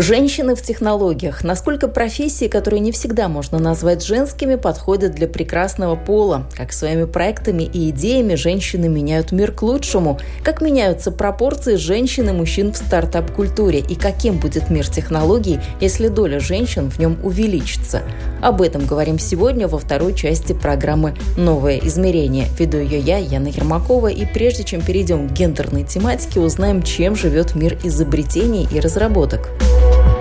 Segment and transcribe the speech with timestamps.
[0.00, 1.44] Женщины в технологиях.
[1.44, 6.46] Насколько профессии, которые не всегда можно назвать женскими, подходят для прекрасного пола?
[6.56, 10.18] Как своими проектами и идеями женщины меняют мир к лучшему?
[10.42, 13.80] Как меняются пропорции женщин и мужчин в стартап-культуре?
[13.80, 18.00] И каким будет мир технологий, если доля женщин в нем увеличится?
[18.40, 22.46] Об этом говорим сегодня во второй части программы «Новое измерение».
[22.58, 24.08] Веду ее я, Яна Ермакова.
[24.08, 29.50] И прежде чем перейдем к гендерной тематике, узнаем, чем живет мир изобретений и разработок.
[29.90, 30.19] Thank you.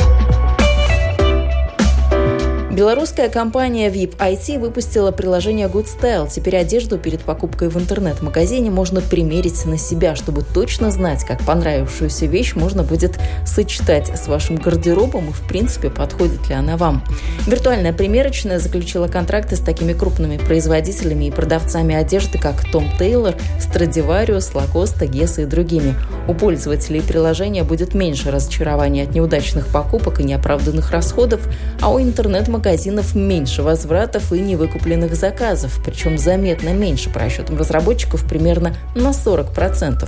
[2.79, 6.29] Белорусская компания VIP IT выпустила приложение Good Style.
[6.33, 12.25] Теперь одежду перед покупкой в интернет-магазине можно примерить на себя, чтобы точно знать, как понравившуюся
[12.27, 17.03] вещь можно будет сочетать с вашим гардеробом и, в принципе, подходит ли она вам.
[17.45, 24.53] Виртуальная примерочная заключила контракты с такими крупными производителями и продавцами одежды, как Том Тейлор, Stradivarius,
[24.53, 25.95] Lacoste, Guess и другими.
[26.29, 31.41] У пользователей приложения будет меньше разочарования от неудачных покупок и неоправданных расходов,
[31.81, 38.23] а у интернет-магазинов магазинов меньше возвратов и невыкупленных заказов, причем заметно меньше по расчетам разработчиков
[38.27, 40.07] примерно на 40%.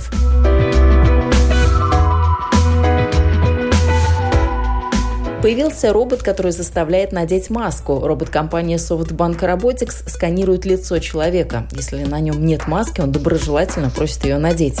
[5.42, 7.98] Появился робот, который заставляет надеть маску.
[8.06, 11.66] Робот-компания SoftBank Robotics сканирует лицо человека.
[11.72, 14.78] Если на нем нет маски, он доброжелательно просит ее надеть.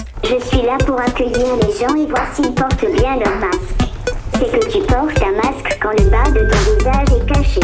[4.42, 7.60] C'est que tu portes un masque quand le bas de ton visage est caché.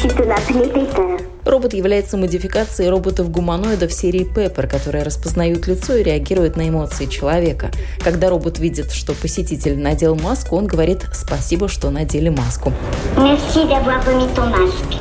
[0.00, 1.24] Tu peux m'appeler Peter.
[1.44, 7.70] Робот является модификацией роботов-гуманоидов серии Pepper, которые распознают лицо и реагируют на эмоции человека.
[8.00, 12.72] Когда робот видит, что посетитель надел маску, он говорит «спасибо, что надели маску».
[13.16, 14.98] Merci d'avoir remis ton masque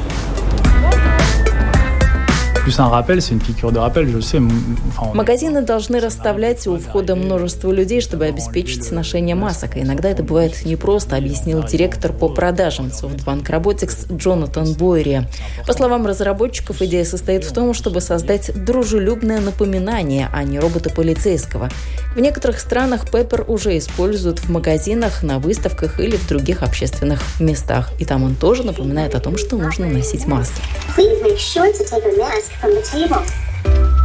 [2.67, 4.41] plus un rappel, c'est une piqûre de rappel, je sais.
[4.89, 9.77] Enfin, Магазины должны расставлять у входа множество людей, чтобы обеспечить ношение масок.
[9.77, 15.21] И иногда это бывает непросто, объяснил директор по продажам SoftBank Robotics Джонатан Бойри.
[15.65, 21.69] По словам разработчиков, идея состоит в том, чтобы создать дружелюбное напоминание, а не робота полицейского.
[22.15, 27.91] В некоторых странах Pepper уже используют в магазинах, на выставках или в других общественных местах.
[27.97, 30.61] И там он тоже напоминает о том, что нужно носить маски.
[30.97, 33.96] Please make sure to take a mask from the table.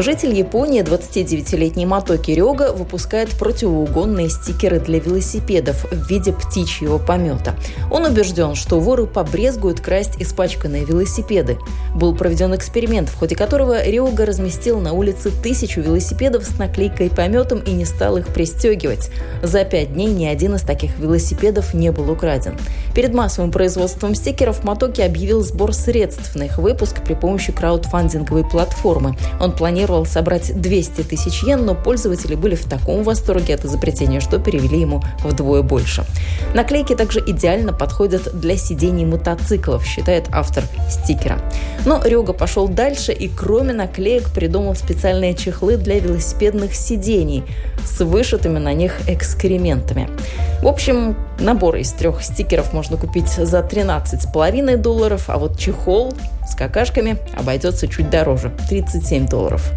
[0.00, 7.56] Житель Японии, 29-летний Матоки Рёга, выпускает противоугонные стикеры для велосипедов в виде птичьего помета.
[7.90, 11.58] Он убежден, что воры побрезгуют красть испачканные велосипеды.
[11.96, 17.58] Был проведен эксперимент, в ходе которого Рёга разместил на улице тысячу велосипедов с наклейкой пометом
[17.58, 19.10] и не стал их пристегивать.
[19.42, 22.56] За пять дней ни один из таких велосипедов не был украден.
[22.94, 29.16] Перед массовым производством стикеров Матоки объявил сбор средств на их выпуск при помощи краудфандинговой платформы.
[29.40, 34.20] Он планирует планировал собрать 200 тысяч йен, но пользователи были в таком восторге от изобретения,
[34.20, 36.04] что перевели ему вдвое больше.
[36.54, 41.38] Наклейки также идеально подходят для сидений мотоциклов, считает автор стикера.
[41.86, 47.44] Но Рёга пошел дальше и кроме наклеек придумал специальные чехлы для велосипедных сидений
[47.82, 50.10] с вышитыми на них экскрементами.
[50.62, 56.12] В общем, набор из трех стикеров можно купить за 13,5 долларов, а вот чехол
[56.48, 59.72] с какашками обойдется чуть дороже– 37 долларов.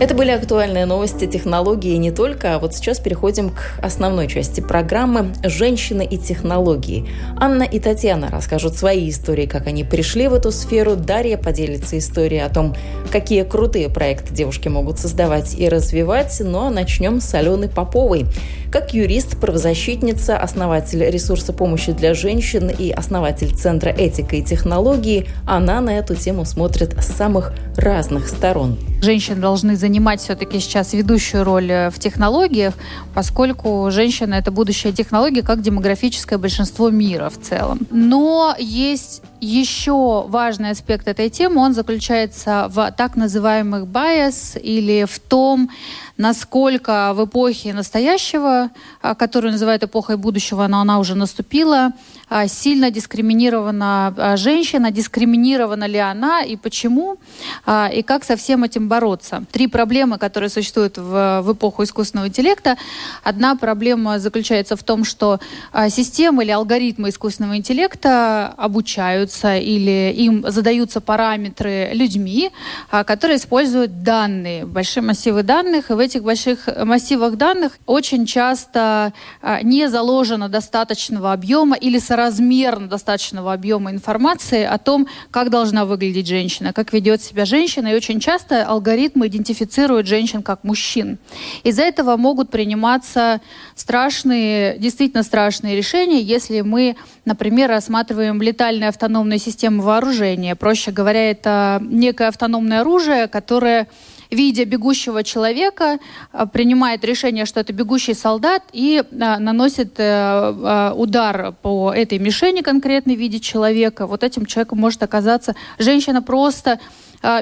[0.00, 5.34] Это были актуальные новости технологии не только, а вот сейчас переходим к основной части программы
[5.44, 7.06] «Женщины и технологии».
[7.36, 10.96] Анна и Татьяна расскажут свои истории, как они пришли в эту сферу.
[10.96, 12.74] Дарья поделится историей о том,
[13.12, 16.34] какие крутые проекты девушки могут создавать и развивать.
[16.42, 18.24] Ну а начнем с Алены Поповой.
[18.70, 25.80] Как юрист, правозащитница, основатель ресурса помощи для женщин и основатель Центра этика и технологии, она
[25.80, 28.78] на эту тему смотрит с самых разных сторон.
[29.02, 32.74] Женщины должны занимать все-таки сейчас ведущую роль э, в технологиях,
[33.14, 37.80] поскольку женщина это будущая технология, как демографическое большинство мира в целом.
[37.90, 45.18] Но есть еще важный аспект этой темы, он заключается в так называемых bias или в
[45.18, 45.70] том,
[46.20, 48.70] насколько в эпохе настоящего
[49.02, 51.92] эпоха, которую называют эпохой будущего, но она уже наступила.
[52.46, 57.16] Сильно дискриминирована женщина, дискриминирована ли она и почему,
[57.92, 59.44] и как со всем этим бороться.
[59.50, 62.76] Три проблемы, которые существуют в, в эпоху искусственного интеллекта.
[63.24, 65.40] Одна проблема заключается в том, что
[65.88, 72.50] системы или алгоритмы искусственного интеллекта обучаются или им задаются параметры людьми,
[72.90, 79.62] которые используют данные, большие массивы данных, и в этих больших массивах данных очень часто а,
[79.62, 86.72] не заложено достаточного объема или соразмерно достаточного объема информации о том, как должна выглядеть женщина,
[86.72, 91.18] как ведет себя женщина, и очень часто алгоритмы идентифицируют женщин как мужчин.
[91.62, 93.40] Из-за этого могут приниматься
[93.76, 100.56] страшные, действительно страшные решения, если мы, например, рассматриваем летальные автономные системы вооружения.
[100.56, 103.86] Проще говоря, это некое автономное оружие, которое
[104.30, 105.98] видя бегущего человека,
[106.32, 112.18] а, принимает решение, что это бегущий солдат, и а, наносит э, а, удар по этой
[112.18, 114.06] мишени конкретной в виде человека.
[114.06, 116.80] Вот этим человеком может оказаться женщина просто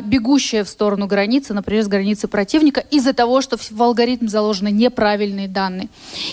[0.02, 5.48] бегущая в сторону границы, например, с границы противника, из-за того, что в алгоритм заложены неправильные
[5.48, 5.88] данные.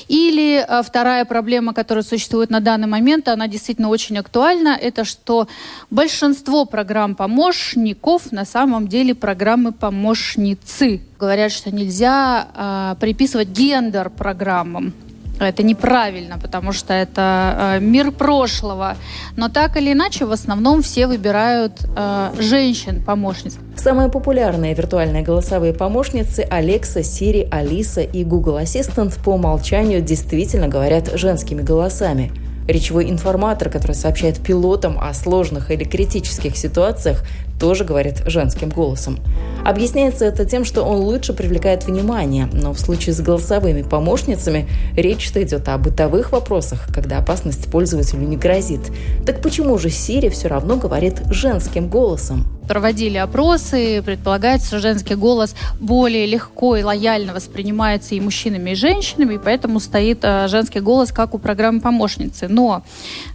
[0.07, 5.47] Или а, вторая проблема, которая существует на данный момент, она действительно очень актуальна, это что
[5.89, 11.01] большинство программ-помощников на самом деле программы-помощницы.
[11.19, 14.93] Говорят, что нельзя э, приписывать гендер программам.
[15.39, 18.95] Это неправильно, потому что это э, мир прошлого.
[19.35, 23.57] Но так или иначе, в основном все выбирают э, женщин-помощниц.
[23.75, 31.11] Самые популярные виртуальные голосовые помощницы Alexa, Siri, Алиса и Google Assistant по умолчанию действительно говорят
[31.17, 32.31] женскими голосами–
[32.67, 37.23] Речевой информатор, который сообщает пилотам о сложных или критических ситуациях,
[37.59, 39.19] тоже говорит женским голосом.
[39.65, 45.41] Объясняется это тем, что он лучше привлекает внимание, но в случае с голосовыми помощницами речь-то
[45.41, 48.81] идет о бытовых вопросах, когда опасность пользователю не грозит.
[49.25, 52.45] Так почему же Сири все равно говорит женским голосом?
[52.65, 59.35] проводили опросы, предполагается, что женский голос более легко и лояльно воспринимается и мужчинами, и женщинами,
[59.35, 62.47] и поэтому стоит э, женский голос как у программы помощницы.
[62.47, 62.83] Но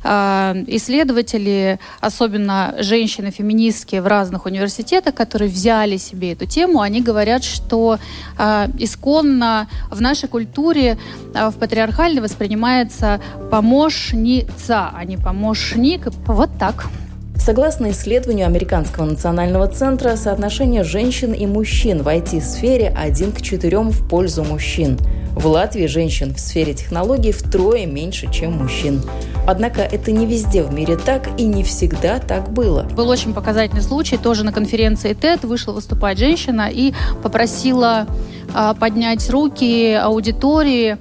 [0.03, 7.99] э, исследователи, особенно женщины-феминистки в разных университетах, которые взяли себе эту тему, они говорят, что
[8.39, 10.99] э, исконно в нашей культуре
[11.35, 13.21] э, в патриархальной воспринимается
[13.51, 16.09] помощница, а не помощник.
[16.27, 16.91] Вот так.
[17.41, 24.09] Согласно исследованию Американского национального центра, соотношение женщин и мужчин в IT-сфере 1 к 4 в
[24.09, 24.99] пользу мужчин.
[25.35, 29.01] В Латвии женщин в сфере технологий втрое меньше, чем мужчин.
[29.47, 32.83] Однако это не везде в мире так и не всегда так было.
[32.95, 34.19] Был очень показательный случай.
[34.19, 38.07] Тоже на конференции TED вышла выступать женщина и попросила
[38.55, 40.99] э, поднять руки аудитории а,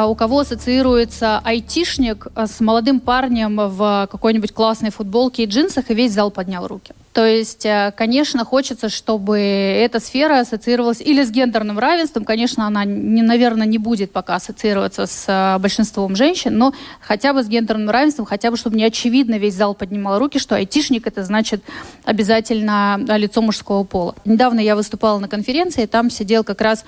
[0.00, 5.94] у кого ассоциируется айтишник а, с молодым парнем в какой-нибудь классной футболке и джинсах, и
[5.94, 6.94] весь зал поднял руки.
[7.12, 12.24] То есть, э, конечно, хочется, чтобы эта сфера ассоциировалась или с гендерным равенством.
[12.24, 17.42] Конечно, она, не, наверное, не будет пока ассоциироваться с э, большинством женщин, но хотя бы
[17.42, 21.22] с гендерным равенством, хотя бы, чтобы не очевидно весь зал поднимал руки, что айтишник это
[21.22, 21.62] значит
[22.04, 24.14] обязательно лицо мужского пола.
[24.24, 26.86] Недавно я выступала на конференции, там сидел как раз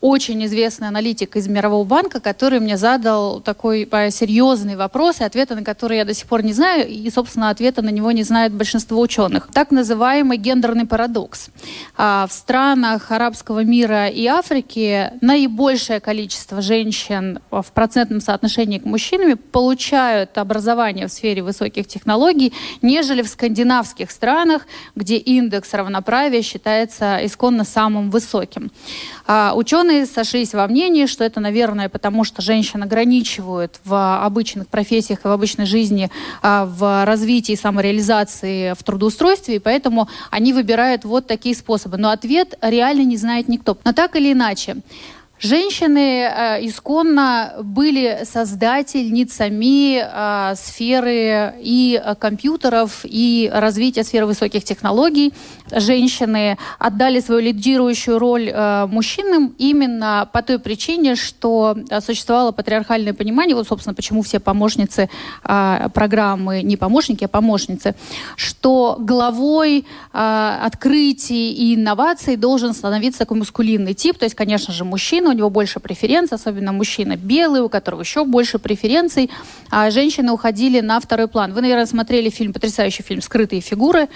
[0.00, 5.64] очень известный аналитик из Мирового банка, который мне задал такой серьезный вопрос, и ответа на
[5.64, 9.00] который я до сих пор не знаю, и, собственно, ответа на него не знает большинство
[9.00, 9.48] ученых.
[9.52, 11.50] Так называемый гендерный парадокс.
[11.96, 19.36] А в странах арабского мира и Африки наибольшее количество женщин в процентном соотношении к мужчинам
[19.36, 24.62] получают образование в сфере высоких технологий, нежели в скандинавских странах,
[24.94, 28.70] где индекс равноправия считается исконно самым высоким.
[29.68, 35.28] Ученые сошлись во мнении, что это, наверное, потому что женщин ограничивают в обычных профессиях и
[35.28, 36.10] в обычной жизни
[36.40, 41.98] а, в развитии самореализации в трудоустройстве, и поэтому они выбирают вот такие способы.
[41.98, 43.76] Но ответ реально не знает никто.
[43.84, 44.78] Но так или иначе,
[45.40, 55.32] Женщины э, исконно были создательницами э, сферы и э, компьютеров, и развития сферы высоких технологий.
[55.70, 63.14] Женщины отдали свою лидирующую роль э, мужчинам именно по той причине, что э, существовало патриархальное
[63.14, 65.08] понимание, вот, собственно, почему все помощницы
[65.44, 67.94] э, программы, не помощники, а помощницы,
[68.34, 74.84] что главой э, открытий и инноваций должен становиться такой мускулинный тип, то есть, конечно же,
[74.84, 79.30] мужчина, у него больше преференций, особенно мужчина белый, у которого еще больше преференций,
[79.70, 81.52] а женщины уходили на второй план.
[81.52, 84.08] Вы, наверное, смотрели фильм, потрясающий фильм «Скрытые фигуры»,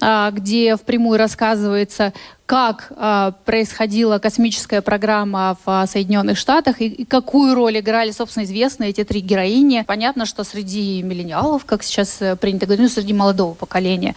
[0.00, 2.12] где впрямую рассказывается,
[2.46, 8.90] как э, происходила космическая программа в э, Соединенных Штатах и, какую роль играли, собственно, известные
[8.90, 9.84] эти три героини.
[9.86, 14.14] Понятно, что среди миллениалов, как сейчас э, принято говорить, ну, среди молодого поколения,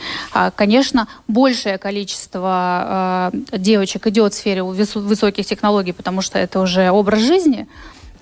[0.55, 7.67] конечно, большее количество девочек идет в сфере высоких технологий, потому что это уже образ жизни.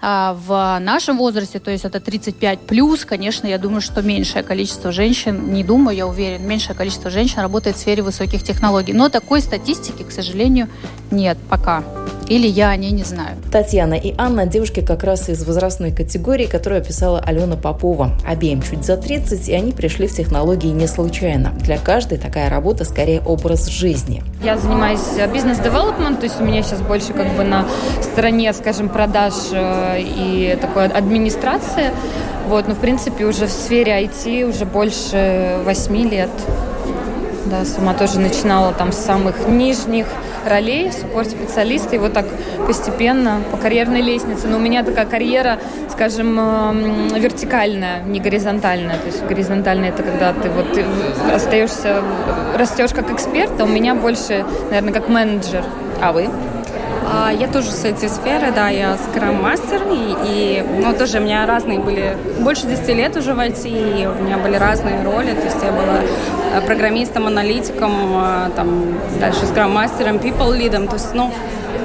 [0.02, 4.92] А в нашем возрасте, то есть это 35 плюс, конечно, я думаю, что меньшее количество
[4.92, 8.94] женщин, не думаю, я уверен, меньшее количество женщин работает в сфере высоких технологий.
[8.94, 10.68] Но такой статистики, к сожалению,
[11.10, 11.84] нет пока.
[12.28, 13.38] Или я о ней не знаю.
[13.52, 18.12] Татьяна и Анна– девушки как раз из возрастной категории, которую описала Алена Попова.
[18.28, 21.52] Обеим чуть за 30, и они пришли в технологии не случайно.
[21.62, 24.24] Для каждой такая работа скорее образ жизни.
[24.44, 25.00] Я занимаюсь
[25.34, 27.66] бизнес-девелопмент, то есть у меня сейчас больше как бы на
[28.02, 31.92] стороне, скажем, продаж э, и такой администрации.
[32.48, 36.30] Вот, но в принципе уже в сфере IT уже больше восьми лет.
[37.46, 40.08] Да, сама тоже начинала там с самых нижних
[40.46, 42.26] ролей, суппорт-специалиста, и вот так
[42.66, 44.48] постепенно по карьерной лестнице.
[44.48, 48.98] Но у меня такая карьера, скажем, эм, вертикальная, не горизонтальная.
[48.98, 50.68] То есть горизонтальная это когда ты вот
[51.34, 52.02] остаешься,
[52.56, 55.64] растешь как эксперт, а у меня больше, наверное, как менеджер.
[56.02, 56.30] А вы?
[57.10, 61.46] А, я тоже с этой сферы, да, я скрам-мастер, и, и ну, тоже у меня
[61.46, 65.46] разные были, больше 10 лет уже в IT, и у меня были разные роли, то
[65.46, 66.02] есть я была
[66.54, 71.32] э, программистом, аналитиком, э, там, дальше скрам-мастером, people-лидом, то есть, ну,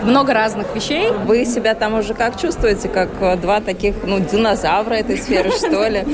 [0.03, 1.11] много разных вещей.
[1.27, 5.89] Вы себя там уже как чувствуете, как э, два таких, ну, динозавра этой сферы, что
[5.89, 6.05] ли?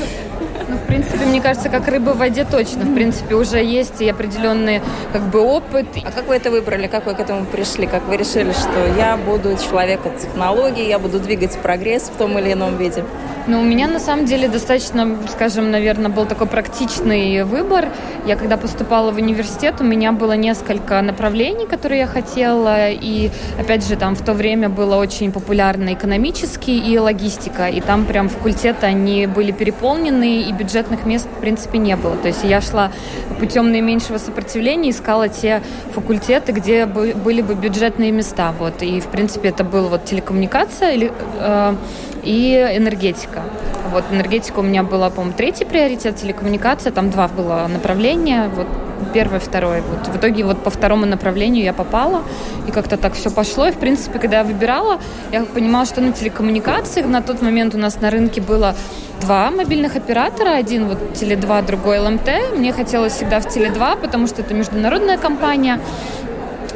[0.68, 2.85] Ну, в принципе, мне кажется, как рыба в воде точно.
[2.85, 5.87] В принципе, уже есть и определенный как бы опыт.
[6.04, 6.87] А как вы это выбрали?
[6.87, 7.87] Как вы к этому пришли?
[7.87, 12.52] Как вы решили, что я буду человеком технологий, я буду двигать прогресс в том или
[12.52, 13.04] ином виде?
[13.49, 17.88] Ну, у меня на самом деле достаточно, скажем, наверное, был такой практичный выбор.
[18.26, 22.90] Я когда поступала в университет, у меня было несколько направлений, которые я хотела.
[22.90, 27.69] И, опять же, там в то время было очень популярно экономический и логистика.
[27.69, 32.17] И там прям факультеты, они были переполнены, и бюджетных мест, в принципе, не было.
[32.17, 32.93] То есть я шла
[33.40, 35.62] путем наименьшего сопротивления, искала те
[35.95, 38.52] факультеты, где были бы бюджетные места.
[38.59, 38.83] Вот.
[38.83, 41.75] И, в принципе, это был вот телекоммуникация или, э,
[42.23, 43.43] и энергетика.
[43.91, 48.67] Вот энергетика у меня была, по-моему, третий приоритет, телекоммуникация, там два было направления, вот
[49.15, 49.83] первое, второе.
[49.83, 52.23] Вот в итоге вот по второму направлению я попала,
[52.67, 53.67] и как-то так все пошло.
[53.67, 55.01] И, в принципе, когда я выбирала,
[55.33, 58.75] я понимала, что на телекоммуникациях на тот момент у нас на рынке было
[59.21, 60.51] два мобильных оператора.
[60.51, 62.57] Один вот Теле2, другой ЛМТ.
[62.57, 65.81] Мне хотелось всегда в Теле2, потому что это международная компания.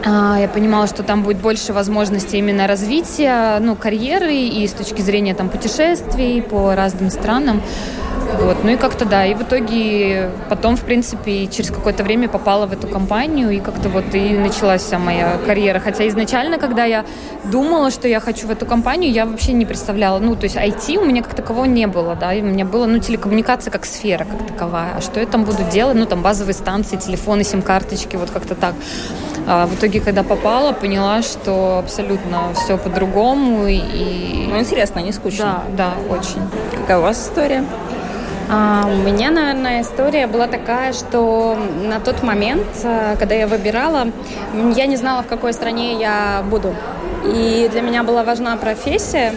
[0.05, 5.01] А, я понимала, что там будет больше возможностей именно развития, ну, карьеры и с точки
[5.01, 7.63] зрения там путешествий по разным странам.
[8.41, 8.65] Вот.
[8.65, 12.73] Ну и как-то да, и в итоге потом, в принципе, через какое-то время попала в
[12.73, 15.81] эту компанию, и как-то вот и началась вся моя карьера.
[15.81, 17.05] Хотя изначально, когда я
[17.45, 20.99] думала, что я хочу в эту компанию, я вообще не представляла, ну, то есть IT
[20.99, 24.25] у меня как такового не было, да, и у меня было, ну, телекоммуникация как сфера,
[24.25, 24.95] как таковая.
[24.97, 25.97] А что я там буду делать?
[25.97, 28.75] Ну, там базовые станции, телефоны, сим-карточки, вот как-то так.
[29.47, 33.67] А в итоге, когда попала, поняла, что абсолютно все по-другому.
[33.67, 34.47] И...
[34.49, 35.65] Ну, интересно, не скучно.
[35.77, 36.41] Да, да, очень.
[36.81, 37.65] Какая у вас история?
[38.55, 41.57] А, у меня, наверное, история была такая, что
[41.89, 44.09] на тот момент, э, когда я выбирала,
[44.75, 46.75] я не знала, в какой стране я буду.
[47.25, 49.33] И для меня была важна профессия,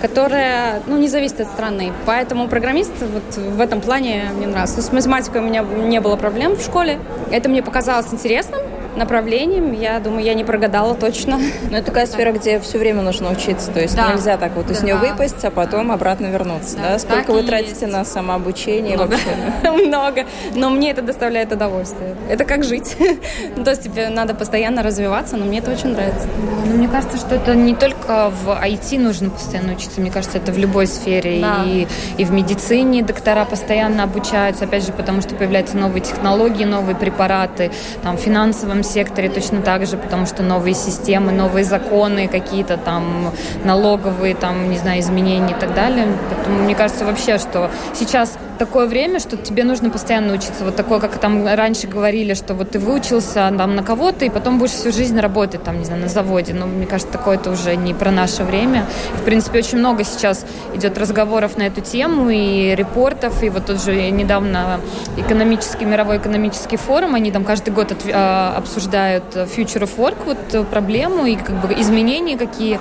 [0.00, 1.92] которая ну, не зависит от страны.
[2.06, 4.80] Поэтому программист вот в этом плане мне нравится.
[4.80, 6.98] С математикой у меня не было проблем в школе.
[7.30, 8.63] Это мне показалось интересным
[8.96, 9.72] направлением.
[9.72, 11.40] Я думаю, я не прогадала точно.
[11.70, 13.70] Но это такая сфера, где все время нужно учиться.
[13.70, 14.12] То есть да.
[14.12, 14.86] нельзя так вот из да.
[14.86, 16.76] нее выпасть, а потом обратно вернуться.
[16.76, 16.82] Да.
[16.92, 16.98] Да?
[16.98, 17.92] Сколько так вы тратите есть.
[17.92, 19.12] на самообучение Много.
[19.12, 19.70] вообще?
[19.86, 20.26] Много.
[20.54, 22.16] Но мне это доставляет удовольствие.
[22.28, 22.96] Это как жить.
[23.64, 26.28] То есть тебе надо постоянно развиваться, но мне это очень нравится.
[26.66, 30.00] Ну, мне кажется, что это не только в IT нужно постоянно учиться.
[30.00, 31.44] Мне кажется, это в любой сфере.
[31.66, 31.86] И,
[32.18, 34.64] и в медицине доктора постоянно обучаются.
[34.64, 37.70] Опять же, потому что появляются новые технологии, новые препараты.
[38.02, 43.32] Там, в финансовом секторе точно так же, потому что новые системы, новые законы, какие-то там
[43.64, 46.06] налоговые, там, не знаю, изменения и так далее.
[46.30, 50.64] Поэтому мне кажется вообще, что сейчас такое время, что тебе нужно постоянно учиться.
[50.64, 54.58] Вот такое, как там раньше говорили, что вот ты выучился там на кого-то, и потом
[54.58, 56.54] будешь всю жизнь работать там, не знаю, на заводе.
[56.54, 58.86] Но мне кажется, такое это уже не про наше время.
[59.14, 60.44] В принципе, очень много сейчас
[60.74, 64.80] идет разговоров на эту тему и репортов, и вот тут же недавно
[65.16, 70.68] экономический, мировой экономический форум, они там каждый год от, а, обсуждают Future of Work, вот
[70.68, 72.78] проблему и как бы изменения какие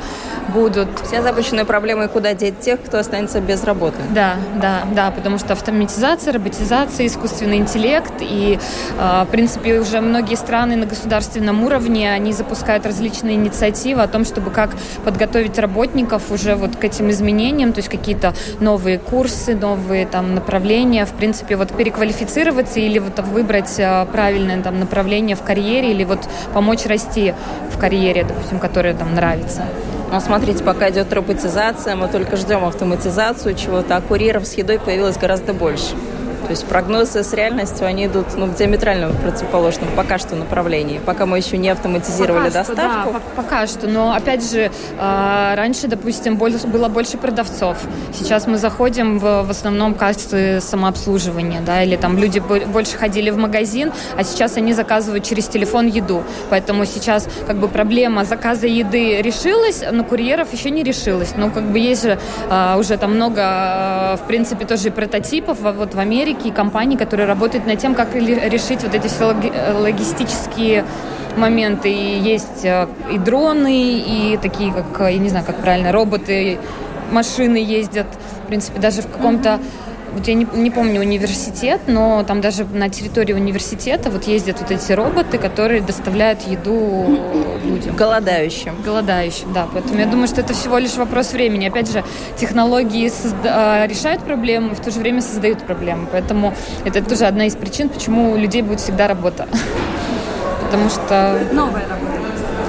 [0.54, 0.88] будут.
[1.06, 3.98] Все озабоченные проблемы, куда деть тех, кто останется без работы.
[4.12, 8.14] Да, да, да, потому что в автоматизация, роботизация, искусственный интеллект.
[8.20, 8.60] И,
[8.98, 14.52] в принципе, уже многие страны на государственном уровне, они запускают различные инициативы о том, чтобы
[14.52, 14.72] как
[15.06, 21.06] подготовить работников уже вот к этим изменениям, то есть какие-то новые курсы, новые там направления,
[21.06, 23.80] в принципе, вот переквалифицироваться или вот выбрать
[24.12, 26.20] правильное там направление в карьере или вот
[26.54, 27.34] помочь расти
[27.72, 29.64] в карьере, допустим, которая там нравится.
[30.14, 35.18] Ну, смотрите, пока идет роботизация, мы только ждем автоматизацию чего-то, а курьеров с едой появилось
[35.18, 35.96] гораздо больше.
[36.44, 41.00] То есть прогнозы с реальностью, они идут ну, в диаметрально противоположном пока что направлении.
[41.06, 43.10] Пока мы еще не автоматизировали пока доставку.
[43.10, 43.88] Что, да, пока что.
[43.88, 47.78] Но опять же, а, раньше, допустим, было больше продавцов.
[48.14, 53.38] Сейчас мы заходим в, в основном кассы самообслуживания, да, или там люди больше ходили в
[53.38, 56.24] магазин, а сейчас они заказывают через телефон еду.
[56.50, 61.34] Поэтому сейчас как бы проблема заказа еды решилась, но курьеров еще не решилась.
[61.38, 62.20] Ну, как бы есть же
[62.50, 65.60] а, уже там много, а, в принципе, тоже прототипов.
[65.62, 69.36] Вот в Америке фабрики и компании, которые работают над тем, как решить вот эти все
[69.74, 70.86] логистические
[71.38, 71.92] моменты.
[71.92, 76.58] И есть э, и дроны, и такие, как, я не знаю, как правильно, роботы,
[77.12, 78.08] машины ездят.
[78.44, 79.60] В принципе, даже в каком-то
[80.14, 84.72] вот я не, не помню университет, но там даже на территории университета вот ездят вот
[84.72, 87.20] эти роботы, которые доставляют еду
[87.64, 87.96] людям.
[87.96, 88.76] Голодающим.
[88.86, 89.68] Голодающим, да.
[89.74, 91.68] Поэтому я думаю, что это всего лишь вопрос времени.
[91.68, 92.04] Опять же,
[92.38, 96.08] технологии созда- а, решают проблему и в то же время создают проблемы.
[96.12, 96.54] Поэтому
[96.86, 99.48] это тоже одна из причин, почему у людей будет всегда работа.
[100.66, 101.40] Потому что...
[101.52, 102.14] Новая работа.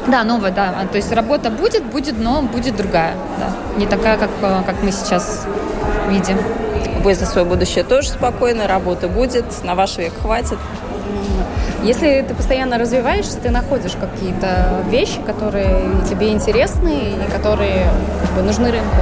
[0.07, 0.75] Да, новая, да.
[0.81, 3.15] А, то есть работа будет, будет, но будет другая.
[3.39, 3.79] Да.
[3.79, 5.47] Не такая, как, как мы сейчас
[6.09, 6.39] видим.
[7.03, 10.59] Вы за свое будущее тоже спокойны, работы будет, на ваш век хватит.
[11.83, 17.85] Если ты постоянно развиваешься, ты находишь какие-то вещи, которые тебе интересны и которые
[18.23, 18.97] как бы, нужны рынку.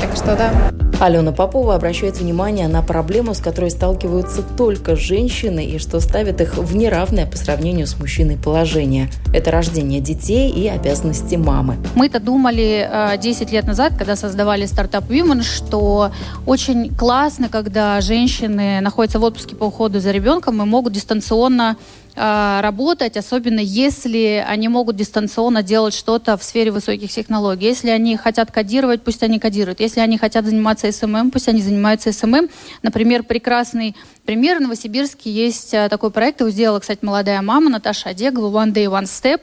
[0.00, 0.75] Так что да.
[0.98, 6.56] Алена Попова обращает внимание на проблему, с которой сталкиваются только женщины и что ставит их
[6.56, 9.10] в неравное по сравнению с мужчиной положение.
[9.34, 11.76] Это рождение детей и обязанности мамы.
[11.94, 16.12] Мы-то думали 10 э, лет назад, когда создавали StartUp Women, что
[16.46, 21.76] очень классно, когда женщины находятся в отпуске по уходу за ребенком и могут дистанционно
[22.16, 27.66] а, работать, особенно если они могут дистанционно делать что-то в сфере высоких технологий.
[27.66, 29.80] Если они хотят кодировать, пусть они кодируют.
[29.80, 32.48] Если они хотят заниматься SMM, пусть они занимаются SMM.
[32.82, 34.58] Например, прекрасный пример.
[34.58, 38.86] В Новосибирске есть а, такой проект, его сделала, кстати, молодая мама Наташа Одегова «One Day,
[38.86, 39.42] One Step».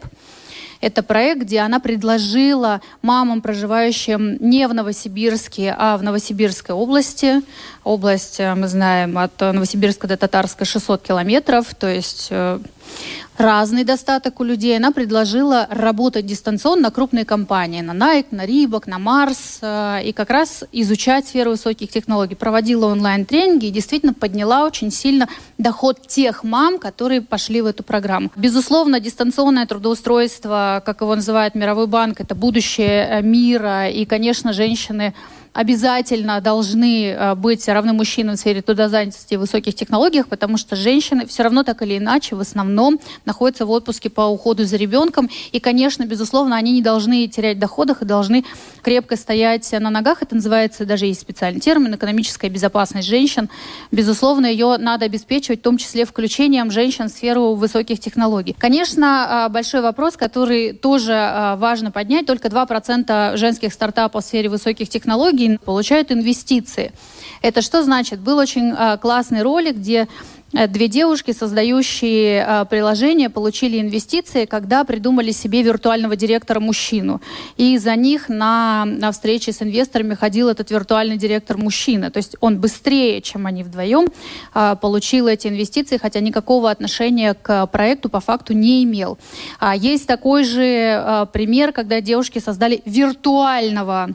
[0.84, 7.42] Это проект, где она предложила мамам, проживающим не в Новосибирске, а в Новосибирской области.
[7.86, 12.60] Область, э, мы знаем, от Новосибирска до Татарска 600 километров, то есть э,
[13.38, 14.78] разный достаток у людей.
[14.78, 20.30] Она предложила работать дистанционно крупные компании, на Nike, на Reebok, на Mars, э, и как
[20.30, 22.36] раз изучать сферу высоких технологий.
[22.36, 28.32] Проводила онлайн-тренинги и действительно подняла очень сильно доход тех мам, которые пошли в эту программу.
[28.36, 35.14] Безусловно, дистанционное трудоустройство, как его называет Мировой банк, это будущее э, мира, и, конечно, женщины
[35.54, 41.28] обязательно должны э, быть равны мужчинам в сфере трудозанятости и высоких технологиях, потому что женщины
[41.28, 45.30] все равно так или иначе в основном находятся в отпуске по уходу за ребенком.
[45.52, 48.44] И, конечно, безусловно, они не должны терять доходах и должны
[48.82, 50.24] крепко стоять на ногах.
[50.24, 53.50] Это называется, даже есть специальный термин, экономическая безопасность женщин.
[53.92, 58.56] Безусловно, ее надо обеспечивать, в том числе включением женщин в сферу высоких технологий.
[58.58, 62.26] Конечно, а, большой вопрос, который тоже а, важно поднять.
[62.26, 66.92] Только 2% женских стартапов в сфере высоких технологий технологий получают инвестиции.
[67.42, 68.20] Это что значит?
[68.20, 70.08] Был очень э, классный ролик, где
[70.54, 77.22] э, Две девушки, создающие э, приложение, получили инвестиции, когда придумали себе виртуального директора мужчину.
[77.58, 82.12] И за них на, на встрече с инвесторами ходил этот виртуальный директор мужчина.
[82.12, 84.08] То есть он быстрее, чем они вдвоем,
[84.82, 89.18] получил эти инвестиции, хотя никакого отношения к проекту по факту не имел.
[89.60, 94.10] А есть такой же пример, когда девушки создали виртуального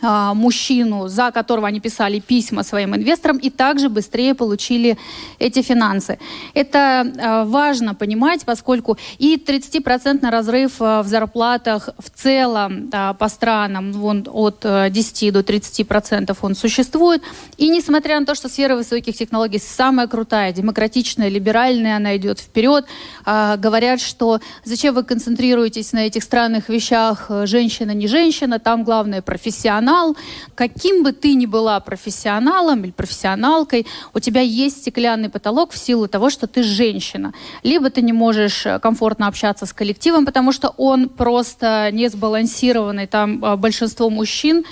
[0.00, 4.98] мужчину, за которого они писали письма своим инвесторам, и также быстрее получили
[5.38, 6.18] эти финансы.
[6.54, 13.92] Это а, важно понимать, поскольку и 30% разрыв а, в зарплатах в целом по странам
[13.92, 17.22] вон, от 10 до 30% он существует.
[17.56, 22.86] И несмотря на то, что сфера высоких технологий самая крутая, демократичная, либеральная, она идет вперед,
[23.24, 29.81] говорят, что зачем вы концентрируетесь на этих странных вещах, женщина не женщина, там главное профессионал,
[29.82, 30.16] профессионал.
[30.54, 36.08] Каким бы ты ни была профессионалом или профессионалкой, у тебя есть стеклянный потолок в силу
[36.08, 37.32] того, что ты женщина.
[37.62, 43.06] Либо ты не можешь э, комфортно общаться с коллективом, потому что он просто не сбалансированный.
[43.06, 44.64] Там э, большинство мужчин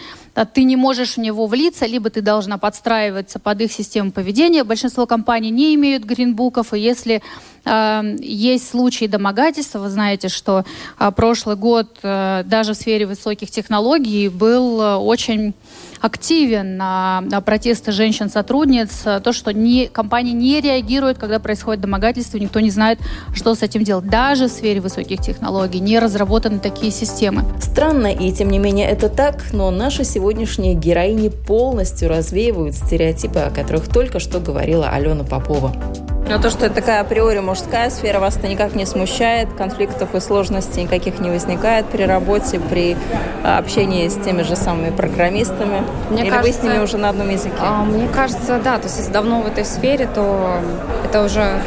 [0.52, 4.64] ты не можешь в него влиться, либо ты должна подстраиваться под их систему поведения.
[4.64, 7.22] Большинство компаний не имеют гринбуков, и если
[7.64, 10.64] э, есть случаи домогательства, вы знаете, что
[10.98, 15.54] э, прошлый год э, даже в сфере высоких технологий был э, очень
[16.00, 22.70] активен на, протесты женщин-сотрудниц, то, что не, компания не реагирует, когда происходит домогательство, никто не
[22.70, 22.98] знает,
[23.34, 24.06] что с этим делать.
[24.06, 27.44] Даже в сфере высоких технологий не разработаны такие системы.
[27.60, 33.50] Странно, и тем не менее это так, но наши сегодняшние героини полностью развеивают стереотипы, о
[33.50, 35.74] которых только что говорила Алена Попова.
[36.30, 40.20] Но то, что это такая априори мужская сфера, вас это никак не смущает, конфликтов и
[40.20, 42.96] сложностей никаких не возникает при работе, при
[43.42, 45.82] а, общении с теми же самыми программистами?
[46.10, 47.54] Мне Или кажется, вы с ними уже на одном языке?
[47.60, 48.78] А, мне кажется, да.
[48.78, 50.58] То есть если давно в этой сфере, то
[51.04, 51.60] это уже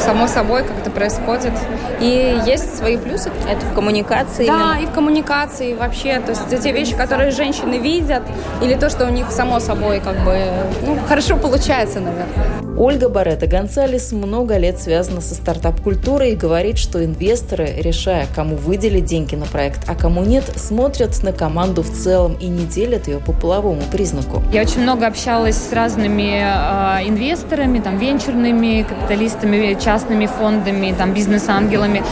[0.00, 1.52] само собой как-то происходит.
[2.00, 3.30] И есть свои плюсы.
[3.48, 4.46] Это в коммуникации?
[4.46, 4.82] Да, именно.
[4.82, 6.20] и в коммуникации вообще.
[6.20, 8.22] То есть те вещи, которые женщины видят,
[8.62, 10.38] или то, что у них само собой как бы
[10.86, 12.68] ну, хорошо получается, наверное.
[12.78, 19.04] Ольга Барета Гонсалес много лет связана со стартап-культурой и говорит, что инвесторы, решая, кому выделить
[19.04, 23.18] деньги на проект, а кому нет, смотрят на команду в целом и не делят ее
[23.18, 24.42] по половому признаку.
[24.52, 32.02] Я очень много общалась с разными э, инвесторами, там, венчурными капиталистами, частными фондами, там, бизнес-ангелами.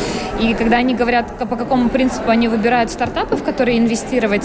[0.41, 4.45] И когда они говорят, по какому принципу они выбирают стартапы, в которые инвестировать,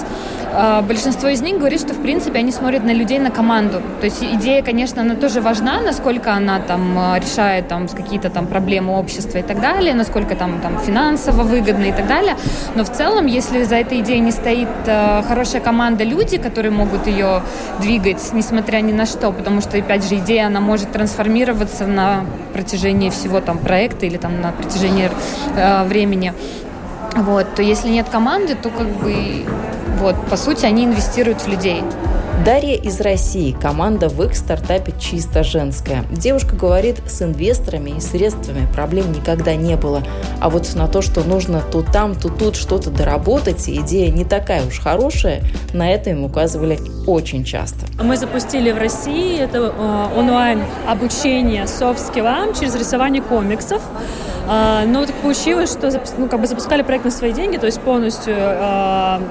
[0.53, 3.81] э, большинство из них говорит, что, в принципе, они смотрят на людей, на команду.
[3.99, 8.47] То есть идея, конечно, она тоже важна, насколько она там э, решает там какие-то там
[8.47, 12.35] проблемы общества и так далее, насколько там, там финансово выгодно и так далее.
[12.75, 17.07] Но в целом, если за этой идеей не стоит э, хорошая команда, люди, которые могут
[17.07, 17.41] ее
[17.79, 23.09] двигать, несмотря ни на что, потому что, опять же, идея, она может трансформироваться на протяжении
[23.09, 25.09] всего там проекта или там на протяжении
[25.55, 26.33] э, времени.
[27.15, 29.45] Вот, то если нет команды, то как бы
[29.99, 31.83] вот, по сути, они инвестируют в людей.
[32.43, 33.51] Дарья из России.
[33.51, 36.03] Команда в их стартапе чисто женская.
[36.09, 40.01] Девушка говорит, с инвесторами и средствами проблем никогда не было.
[40.39, 44.65] А вот на то, что нужно то там, то тут что-то доработать, идея не такая
[44.65, 47.85] уж хорошая, на это им указывали очень часто.
[48.03, 53.81] Мы запустили в России это э, онлайн обучение софт-скиллам через рисование комиксов.
[54.47, 57.79] Uh, но так получилось, что ну, как бы запускали проект на свои деньги, то есть
[57.79, 59.21] полностью uh,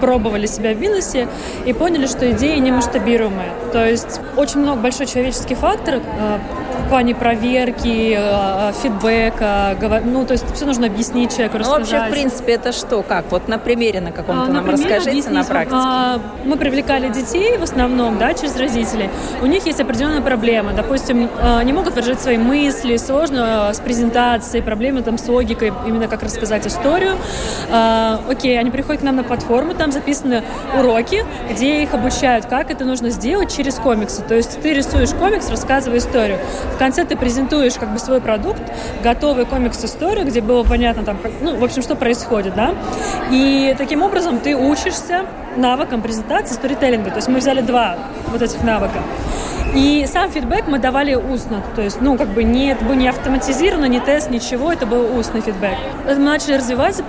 [0.00, 1.28] пробовали себя в бизнесе
[1.64, 3.50] и поняли, что идеи не масштабируемые.
[3.72, 6.38] То есть очень много большой человеческий фактор э,
[6.84, 11.90] в плане проверки, э, фидбэка, ну, то есть все нужно объяснить человеку, рассказать.
[11.90, 13.30] Ну, вообще, в принципе, это что, как?
[13.30, 15.34] Вот на примере на каком-то а, нам расскажите объяснить.
[15.34, 15.76] на практике.
[15.76, 19.10] А, мы привлекали детей в основном, да, через родителей.
[19.42, 20.72] У них есть определенные проблемы.
[20.74, 26.08] Допустим, э, не могут выражать свои мысли, сложно с презентацией, проблемы там с логикой, именно
[26.08, 27.16] как рассказать историю.
[27.70, 30.42] А, окей, они приходят к нам на платформу, там записаны
[30.78, 34.22] уроки, где их обучают, как это нужно сделать через комиксы.
[34.22, 36.38] То есть ты рисуешь комикс, рассказывая историю.
[36.74, 38.62] В конце ты презентуешь как бы свой продукт,
[39.02, 42.74] готовый комикс-историю, где было понятно там, ну, в общем, что происходит, да.
[43.30, 45.24] И таким образом ты учишься
[45.56, 47.10] навыкам презентации, сторителлинга.
[47.10, 47.96] То есть мы взяли два
[48.30, 49.00] вот этих навыка.
[49.74, 53.08] И сам фидбэк мы давали устно, то есть, ну, как бы не, это было не
[53.08, 55.76] автоматизировано, не тест, ничего, это был устный фидбэк.
[56.06, 57.04] Мы начали развиваться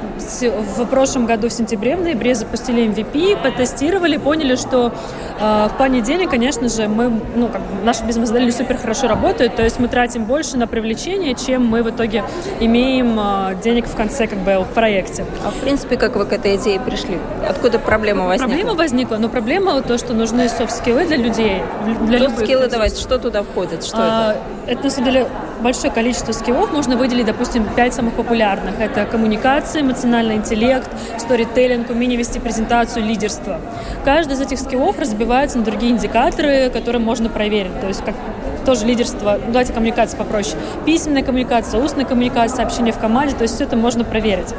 [0.75, 4.93] в прошлом году, в сентябре, в ноябре запустили MVP, потестировали, поняли, что
[5.39, 9.63] в плане денег, конечно же, мы, ну, как наша бизнес-модель не супер хорошо работает, то
[9.63, 12.23] есть мы тратим больше на привлечение, чем мы в итоге
[12.59, 15.25] имеем э, денег в конце, как бы, в проекте.
[15.45, 17.17] А в принципе, как вы к этой идее пришли?
[17.47, 18.47] Откуда проблема возникла?
[18.47, 21.61] Проблема возникла, но проблема то, что нужны софт-скиллы для людей,
[22.01, 23.83] для любых скиллы давайте, что туда входит?
[23.83, 24.41] Что а, это?
[24.67, 25.27] Это, на самом деле,
[25.61, 26.71] большое количество скиллов.
[26.73, 28.79] Можно выделить, допустим, пять самых популярных.
[28.79, 33.61] Это коммуникация, эмоциональный интеллект, сторителлинг, умение вести презентацию, лидерство.
[34.03, 37.79] Каждый из этих скиллов разбивается на другие индикаторы, которые можно проверить.
[37.81, 38.15] То есть, как
[38.65, 40.57] тоже лидерство, ну, давайте коммуникация попроще.
[40.85, 44.53] Письменная коммуникация, устная коммуникация, общение в команде, то есть все это можно проверить.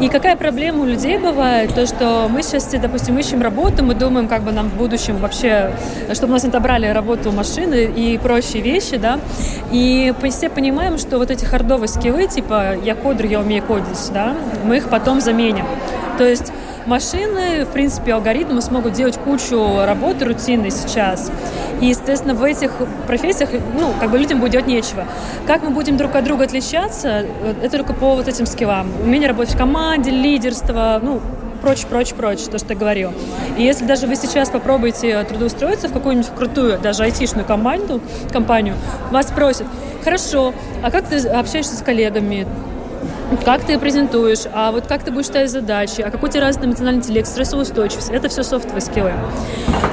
[0.00, 4.26] И какая проблема у людей бывает, то, что мы сейчас, допустим, ищем работу, мы думаем,
[4.26, 5.70] как бы нам в будущем вообще,
[6.12, 9.20] чтобы нас отобрали работу машины и прочие вещи, да,
[9.70, 14.34] и все понимаем, что вот эти хардовые скиллы, типа я кодер, я умею кодить, да,
[14.64, 15.64] мы их потом заменим.
[16.18, 16.52] То есть
[16.86, 21.30] машины, в принципе, алгоритмы смогут делать кучу работы рутинной сейчас.
[21.80, 22.72] И, естественно, в этих
[23.06, 25.04] профессиях, ну, как бы людям будет делать нечего.
[25.46, 27.26] Как мы будем друг от друга отличаться,
[27.62, 28.88] это только по вот этим скиллам.
[29.02, 31.20] Умение работать в команде, лидерство, ну,
[31.60, 33.12] прочь, прочь, прочь, то, что я говорила.
[33.56, 38.00] И если даже вы сейчас попробуете трудоустроиться в какую-нибудь крутую, даже айтишную команду,
[38.32, 38.76] компанию,
[39.10, 39.66] вас спросят,
[40.04, 42.46] хорошо, а как ты общаешься с коллегами?
[43.44, 46.68] Как ты презентуешь, а вот как ты будешь ставить задачи, а какой у тебя развитый
[46.68, 48.10] эмоциональный интеллект, стрессовая устойчивость.
[48.10, 49.12] Это все софтовые скиллы.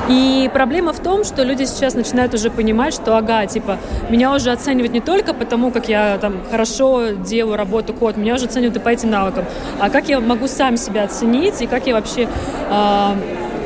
[0.09, 3.77] И проблема в том, что люди сейчас начинают уже понимать, что, ага, типа,
[4.09, 8.45] меня уже оценивают не только потому, как я там хорошо делаю работу, код, меня уже
[8.45, 9.45] оценивают и по этим навыкам,
[9.79, 12.27] а как я могу сам себя оценить и как я вообще
[12.69, 13.15] э,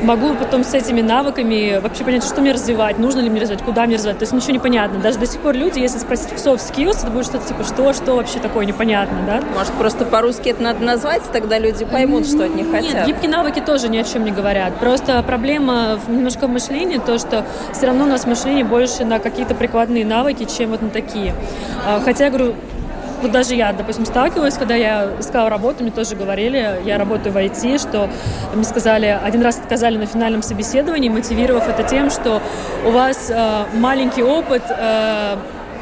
[0.02, 3.86] могу потом с этими навыками вообще понять, что мне развивать, нужно ли мне развивать, куда
[3.86, 4.18] мне развивать.
[4.18, 4.98] То есть ничего не понятно.
[5.00, 8.16] Даже до сих пор люди, если спросить soft skills, это будет что-то типа, что, что
[8.16, 9.42] вообще такое непонятно, да?
[9.56, 12.94] Может, просто по-русски это надо назвать, тогда люди поймут, что от них хотят.
[12.94, 14.78] Нет, гибкие навыки тоже ни о чем не говорят.
[14.78, 19.54] Просто проблема немножко в мышлении, то, что все равно у нас мышление больше на какие-то
[19.54, 21.34] прикладные навыки, чем вот на такие.
[21.86, 22.54] А, хотя, я говорю,
[23.20, 27.36] вот даже я, допустим, сталкивалась, когда я искала работу, мне тоже говорили, я работаю в
[27.36, 28.08] IT, что
[28.54, 32.40] мне сказали, один раз отказали на финальном собеседовании, мотивировав это тем, что
[32.86, 35.36] у вас э, маленький опыт э,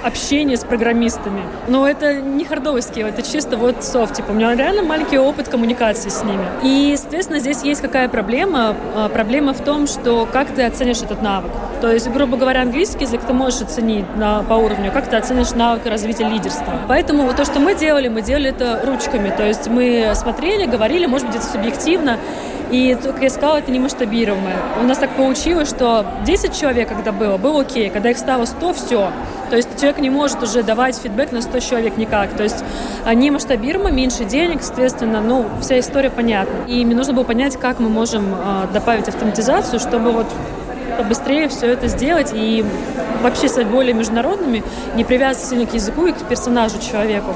[0.07, 1.42] общение с программистами.
[1.69, 4.14] Но это не хардовый скилл, это чисто вот софт.
[4.14, 6.45] Типа, у меня реально маленький опыт коммуникации с ними.
[6.62, 8.77] И, соответственно, здесь есть какая проблема?
[8.95, 11.51] А, проблема в том, что как ты оценишь этот навык.
[11.81, 15.51] То есть, грубо говоря, английский язык ты можешь оценить на, по уровню, как ты оценишь
[15.53, 16.75] навык развития лидерства.
[16.88, 19.33] Поэтому вот то, что мы делали, мы делали это ручками.
[19.37, 22.19] То есть мы смотрели, говорили, может быть, это субъективно,
[22.71, 24.57] и, как я сказала, это не масштабируемое.
[24.81, 27.91] У нас так получилось, что 10 человек, когда было, было окей.
[27.91, 29.11] Когда их стало 100, все.
[29.51, 32.31] То есть человек не может уже давать фидбэк на 100 человек никак.
[32.31, 32.65] То есть
[33.05, 36.67] они масштабируемы, меньше денег, соответственно, ну, вся история понятна.
[36.67, 40.27] И мне нужно было понять, как мы можем э, добавить автоматизацию, чтобы вот
[40.99, 42.65] побыстрее все это сделать и
[43.23, 44.63] вообще стать более международными,
[44.95, 47.35] не привязываться сильно к языку и к персонажу, человеку.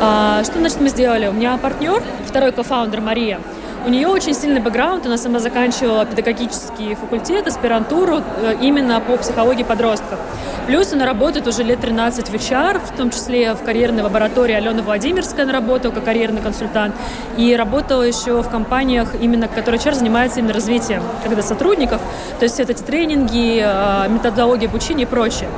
[0.00, 1.26] А, что, значит, мы сделали?
[1.26, 3.40] У меня партнер, второй кофаундер Мария,
[3.84, 9.62] у нее очень сильный бэкграунд, она сама заканчивала педагогический факультет, аспирантуру э, именно по психологии
[9.62, 10.18] подростков.
[10.66, 14.82] Плюс она работает уже лет 13 в HR, в том числе в карьерной лаборатории Алена
[14.82, 16.94] Владимирская она работала как карьерный консультант.
[17.36, 22.00] И работала еще в компаниях, именно, которые HR занимается именно развитием когда сотрудников.
[22.38, 25.48] То есть это эти тренинги, э, методология обучения и прочее.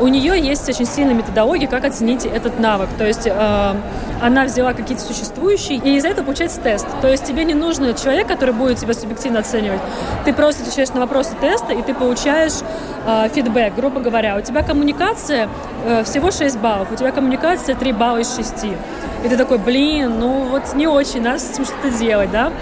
[0.00, 2.88] У нее есть очень сильная методология, как оценить этот навык.
[2.98, 3.74] То есть э,
[4.20, 6.86] она взяла какие-то существующие, и из этого получается тест.
[7.00, 9.80] То есть тебе не нужен человек, который будет тебя субъективно оценивать.
[10.24, 12.54] Ты просто отвечаешь на вопросы теста, и ты получаешь
[13.06, 14.36] э, фидбэк, грубо говоря.
[14.36, 15.48] У тебя коммуникация
[15.84, 18.64] э, всего 6 баллов, у тебя коммуникация 3 балла из 6.
[19.24, 22.52] И ты такой, блин, ну вот не очень, надо с этим что-то делать, да?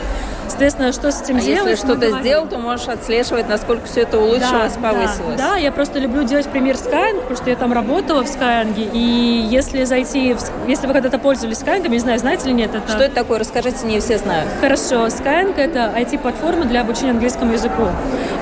[0.50, 1.70] Соответственно, что с этим а делать?
[1.70, 5.36] Если что-то сделал, то можешь отслеживать, насколько все это улучшилось, да, повысилось.
[5.38, 8.90] Да, да, я просто люблю делать пример Skyeng, потому что я там работала в Skyeng,
[8.92, 12.88] и если зайти, в, если вы когда-то пользовались Skyeng, не знаю, знаете или нет, это...
[12.88, 13.38] Что это такое?
[13.38, 14.50] Расскажите, не все знают.
[14.60, 17.86] Хорошо, Skyeng— это IT-платформа для обучения английскому языку.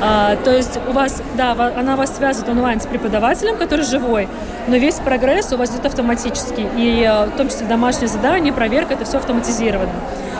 [0.00, 4.28] А, то есть у вас, да, она вас связывает онлайн с преподавателем, который живой,
[4.66, 8.94] но весь прогресс у вас идет автоматически, и э, в том числе домашнее задание, проверка,
[8.94, 9.92] это все автоматизировано.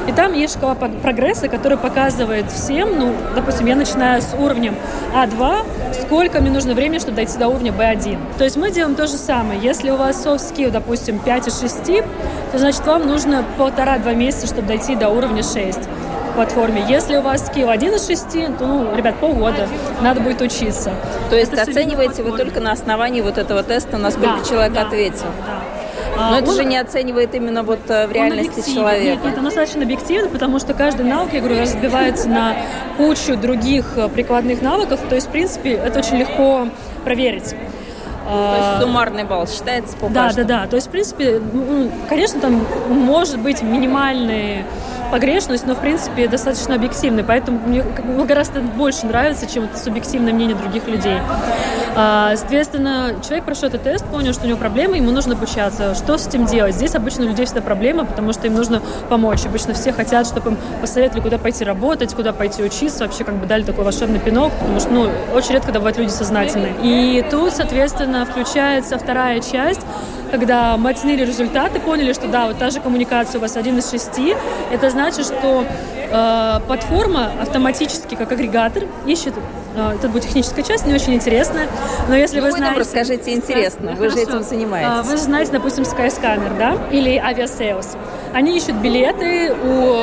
[0.09, 4.75] И там есть шкала прогресса, которая показывает всем, ну, допустим, я начинаю с уровня
[5.13, 5.67] А2,
[6.03, 8.17] сколько мне нужно времени, чтобы дойти до уровня B1.
[8.39, 9.61] То есть мы делаем то же самое.
[9.61, 11.85] Если у вас soft skill, допустим, 5 из 6,
[12.53, 15.81] то значит вам нужно полтора-два месяца, чтобы дойти до уровня 6
[16.37, 16.85] платформе.
[16.89, 19.67] Если у вас скилл один из шести, то, ну, ребят, полгода
[20.01, 20.93] надо будет учиться.
[21.31, 24.83] То есть Это оцениваете вы только на основании вот этого теста, насколько да, человек да,
[24.83, 25.27] ответил?
[25.45, 25.68] Да.
[26.19, 29.05] Но а, это он, же не оценивает именно вот э, в реальности человека.
[29.05, 32.57] Нет, нет, он достаточно объективно, потому что каждый навык, я говорю, разбивается на
[32.97, 34.99] кучу других э, прикладных навыков.
[35.09, 36.67] То есть, в принципе, это очень легко
[37.05, 37.55] проверить.
[38.29, 40.67] То есть а, суммарный балл считается по Да, да, да.
[40.67, 44.65] То есть, в принципе, ну, конечно, там может быть минимальные
[45.11, 47.25] погрешность, но, в принципе, достаточно объективный.
[47.25, 47.83] Поэтому мне
[48.27, 51.19] гораздо больше нравится, чем это субъективное мнение других людей.
[51.97, 55.95] А, соответственно, человек прошел этот тест, понял, что у него проблемы, ему нужно обучаться.
[55.95, 56.75] Что с этим делать?
[56.75, 59.45] Здесь обычно у людей всегда проблема, потому что им нужно помочь.
[59.47, 63.47] Обычно все хотят, чтобы им посоветовали, куда пойти работать, куда пойти учиться, вообще как бы
[63.47, 66.75] дали такой волшебный пинок, потому что, ну, очень редко бывают люди сознательные.
[66.83, 69.81] И тут, соответственно, включается вторая часть,
[70.31, 73.91] когда мы оценили результаты, поняли, что да, вот та же коммуникация у вас один из
[73.91, 74.35] шести,
[74.71, 79.35] это значит, что э, платформа автоматически, как агрегатор, ищет
[79.79, 81.69] э, это будет техническая часть, не очень интересная.
[82.09, 82.81] Но если ну, вы, вы знаете...
[82.81, 85.07] расскажите интересно, вы же этим занимаетесь.
[85.07, 86.77] Вы же знаете, допустим, Skyscanner, да?
[86.91, 87.97] Или Aviasales.
[88.35, 89.97] Они ищут билеты у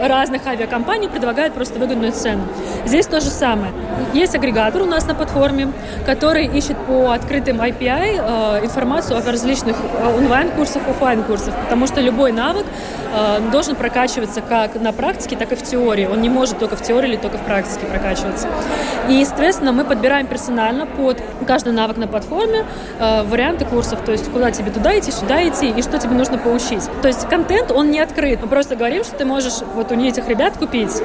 [0.00, 2.44] разных авиакомпаний предлагают просто выгодную цену.
[2.84, 3.72] Здесь то же самое.
[4.12, 5.72] Есть агрегатор у нас на платформе,
[6.06, 12.00] который ищет по открытым API э, информацию о различных э, онлайн-курсах, офлайн курсах потому что
[12.00, 12.64] любой навык
[13.12, 16.06] э, должен прокачиваться как на практике, так и в теории.
[16.06, 18.48] Он не может только в теории или только в практике прокачиваться.
[19.08, 22.64] И, соответственно, мы подбираем персонально под каждый навык на платформе
[22.98, 26.38] э, варианты курсов, то есть куда тебе туда идти, сюда идти и что тебе нужно
[26.38, 26.88] поучить.
[27.02, 28.40] То есть контент, он не открыт.
[28.42, 31.02] Мы просто говорим, что ты можешь вот у этих ребят купить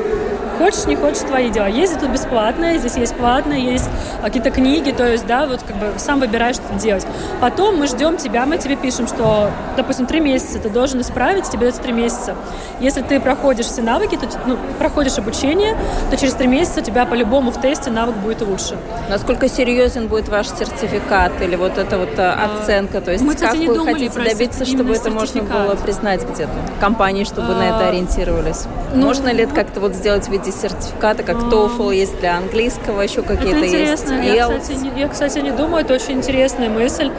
[0.57, 1.65] Хочешь, не хочешь, твои дела.
[1.65, 3.89] Есть тут бесплатное, здесь есть платное, есть
[4.21, 7.05] какие-то книги, то есть, да, вот как бы сам выбираешь, что делать.
[7.41, 11.63] Потом мы ждем тебя, мы тебе пишем, что, допустим, три месяца ты должен исправить, тебе
[11.73, 12.35] дается три месяца.
[12.79, 15.75] Если ты проходишь все навыки, то, ну, проходишь обучение,
[16.09, 18.77] то через три месяца у тебя по-любому в тесте навык будет лучше.
[19.09, 23.01] Насколько серьезен будет ваш сертификат или вот эта вот э, а, оценка?
[23.01, 26.53] То есть мы, как не вы хотите добиться, чтобы это можно было признать где-то?
[26.79, 28.65] Компании, чтобы а, на это а, ориентировались?
[28.93, 33.01] Ну, можно ли это как-то вот сделать в виде сертификаты, как TOEFL есть для английского,
[33.01, 34.05] еще какие-то есть.
[34.09, 37.11] Я, кстати, не, я, кстати, не думаю, это очень интересная мысль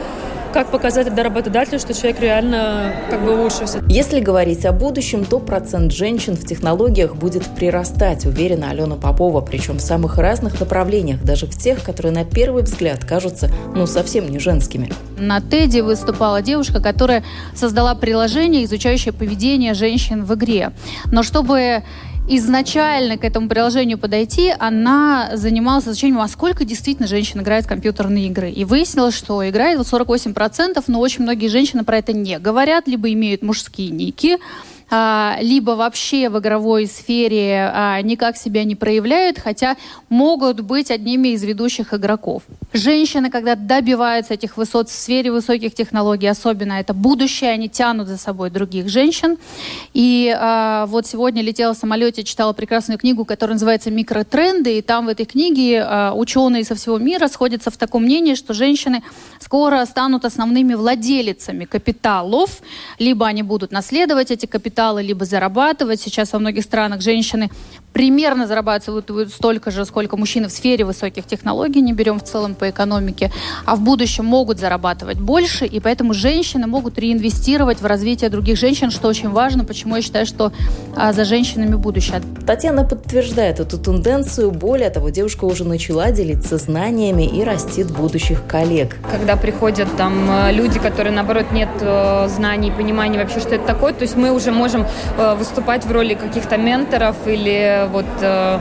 [0.55, 3.65] как показать это работодателю, что человек реально как бы лучше.
[3.89, 9.79] Если говорить о будущем, то процент женщин в технологиях будет прирастать, уверена Алена Попова, причем
[9.79, 14.39] в самых разных направлениях, даже в тех, которые на первый взгляд кажутся ну совсем не
[14.39, 14.93] женскими.
[15.17, 20.71] На TED выступала девушка, которая создала приложение, изучающее поведение женщин в игре.
[21.11, 21.83] Но чтобы
[22.27, 28.27] изначально к этому приложению подойти, она занималась изучением, а сколько действительно женщин играет в компьютерные
[28.27, 28.49] игры.
[28.49, 33.11] И выяснилось, что играет вот 48%, но очень многие женщины про это не говорят, либо
[33.11, 34.37] имеют мужские ники,
[34.89, 39.77] либо вообще в игровой сфере а, никак себя не проявляют, хотя
[40.09, 42.43] могут быть одними из ведущих игроков.
[42.71, 48.17] Женщины, когда добиваются этих высот в сфере высоких технологий, особенно это будущее, они тянут за
[48.17, 49.37] собой других женщин.
[49.93, 55.07] И а, вот сегодня летела в самолете, читала прекрасную книгу, которая называется «Микротренды», и там
[55.07, 59.03] в этой книге а, ученые со всего мира сходятся в таком мнении, что женщины
[59.39, 62.61] скоро станут основными владелицами капиталов,
[62.99, 66.01] либо они будут наследовать эти капиталы, капитала, либо зарабатывать.
[66.01, 67.49] Сейчас во многих странах женщины
[67.93, 72.69] примерно зарабатывают столько же, сколько мужчины в сфере высоких технологий, не берем в целом по
[72.69, 73.31] экономике,
[73.65, 78.91] а в будущем могут зарабатывать больше, и поэтому женщины могут реинвестировать в развитие других женщин,
[78.91, 80.51] что очень важно, почему я считаю, что
[80.97, 82.21] а, за женщинами будущее.
[82.45, 84.51] Татьяна подтверждает эту тенденцию.
[84.51, 88.97] Более того, девушка уже начала делиться знаниями и растит будущих коллег.
[89.09, 93.93] Когда приходят там э, люди, которые, наоборот, нет э, знаний, понимания вообще, что это такое,
[93.93, 94.64] то есть мы уже можем
[95.17, 98.59] э, выступать в роли каких-то менторов или вот э,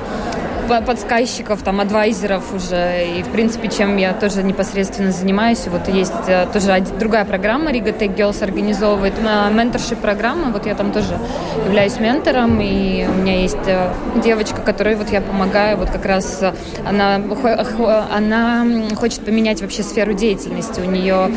[0.87, 3.07] подсказчиков, там, адвайзеров уже.
[3.19, 5.67] И, в принципе, чем я тоже непосредственно занимаюсь.
[5.67, 10.51] Вот есть э, тоже другая программа, Riga Tech Girls организовывает менторшип программа.
[10.51, 11.19] Вот я там тоже
[11.65, 12.61] являюсь ментором.
[12.61, 15.77] И у меня есть э, девочка, которой вот я помогаю.
[15.77, 16.43] Вот как раз
[16.87, 17.21] она,
[18.15, 20.81] она хочет поменять вообще сферу деятельности.
[20.81, 21.31] У нее,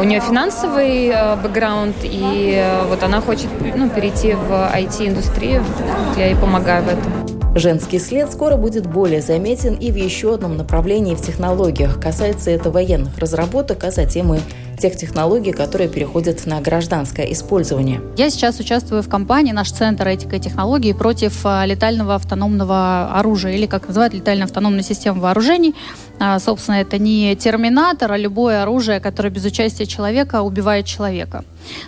[0.00, 5.62] у нее финансовый бэкграунд, и вот она хочет ну, перейти в IT-индустрию.
[5.62, 7.31] Вот я ей помогаю в этом.
[7.54, 12.00] Женский след скоро будет более заметен и в еще одном направлении в технологиях.
[12.00, 14.38] Касается это военных разработок, а затем и
[14.78, 18.00] тех технологий, которые переходят на гражданское использование.
[18.16, 23.66] Я сейчас участвую в кампании «Наш центр этика технологий» против а, летального автономного оружия, или,
[23.66, 25.76] как называют, летальная автономная система вооружений.
[26.18, 31.44] А, собственно, это не терминатор, а любое оружие, которое без участия человека убивает человека.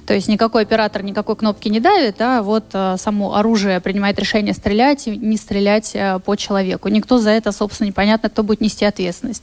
[0.06, 4.54] То есть никакой оператор никакой кнопки не давит, а вот а, само оружие принимает решение
[4.54, 6.88] стрелять и не стрелять а, по человеку.
[6.88, 9.42] Никто за это, собственно, непонятно, кто будет нести ответственность.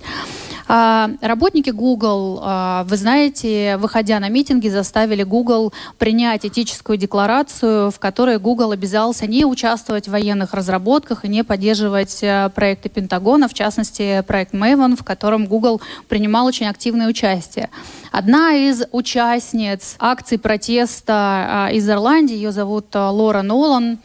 [0.73, 7.99] А, работники Google, а, вы знаете, выходя на митинги, заставили Google принять этическую декларацию, в
[7.99, 13.53] которой Google обязался не участвовать в военных разработках и не поддерживать а, проекты Пентагона, в
[13.53, 17.69] частности, проект Maven, в котором Google принимал очень активное участие.
[18.11, 23.97] Одна из участниц акций протеста из Ирландии, ее зовут Лора Нолан,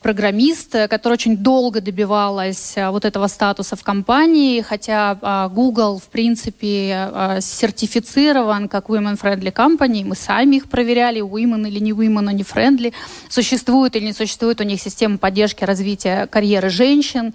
[0.00, 6.04] программист, которая очень долго добивалась э, вот этого статуса в компании, хотя а, Google, в
[6.04, 12.44] принципе, а, сертифицирован как women-friendly company, мы сами их проверяли, women или не women, они
[12.44, 12.92] friendly,
[13.28, 17.34] существует или не существует у них система поддержки развития карьеры женщин.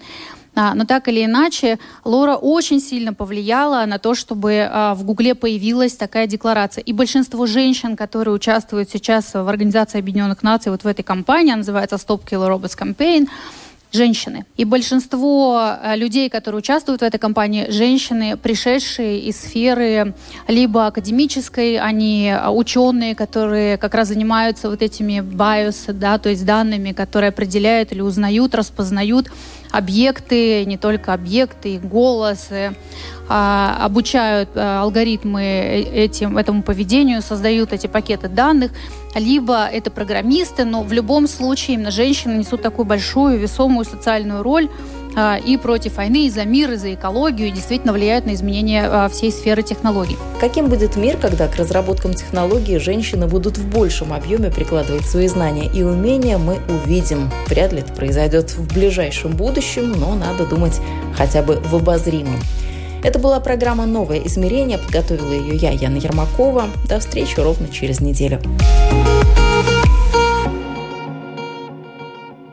[0.54, 5.34] А, но так или иначе, Лора очень сильно повлияла на то, чтобы а, в Гугле
[5.34, 6.82] появилась такая декларация.
[6.82, 11.96] И большинство женщин, которые участвуют сейчас в Организации Объединенных Наций, вот в этой кампании, называется
[11.96, 13.28] Stop Killer Robots Campaign,
[13.92, 14.44] женщины.
[14.56, 20.14] И большинство э, людей, которые участвуют в этой кампании, женщины, пришедшие из сферы
[20.48, 26.92] либо академической, они ученые, которые как раз занимаются вот этими bios, да, то есть данными,
[26.92, 29.30] которые определяют или узнают, распознают
[29.72, 32.76] объекты, не только объекты, голосы,
[33.28, 38.72] а, обучают а, алгоритмы этим, этому поведению, создают эти пакеты данных,
[39.14, 44.68] либо это программисты, но в любом случае именно женщины несут такую большую весомую социальную роль
[45.44, 49.08] и против войны, и за мир, и за экологию, и действительно влияют на изменение а,
[49.08, 50.16] всей сферы технологий.
[50.40, 55.70] Каким будет мир, когда к разработкам технологий женщины будут в большем объеме прикладывать свои знания
[55.72, 57.30] и умения, мы увидим.
[57.46, 60.80] Вряд ли это произойдет в ближайшем будущем, но надо думать
[61.14, 62.40] хотя бы в обозримом.
[63.02, 64.78] Это была программа «Новое измерение».
[64.78, 66.66] Подготовила ее я, Яна Ермакова.
[66.88, 68.40] До встречи ровно через неделю.